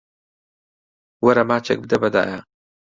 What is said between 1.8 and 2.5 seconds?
بدە بە دایە.